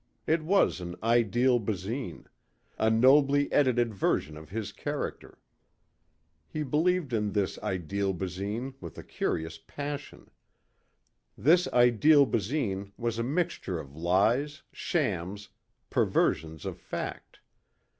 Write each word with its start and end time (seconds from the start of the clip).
It 0.25 0.41
was 0.41 0.81
an 0.81 0.95
ideal 1.03 1.59
Basine 1.59 2.25
a 2.79 2.89
nobly 2.89 3.51
edited 3.53 3.93
version 3.93 4.35
of 4.35 4.49
his 4.49 4.71
character. 4.71 5.37
He 6.47 6.63
believed 6.63 7.13
in 7.13 7.33
this 7.33 7.59
ideal 7.59 8.11
Basine 8.11 8.73
with 8.81 8.97
a 8.97 9.03
curious 9.03 9.59
passion. 9.59 10.31
This 11.37 11.67
ideal 11.67 12.25
Basine 12.25 12.93
was 12.97 13.19
a 13.19 13.23
mixture 13.23 13.79
of 13.79 13.95
lies, 13.95 14.63
shams, 14.71 15.49
perversions 15.91 16.65
of 16.65 16.79
fact. 16.79 17.39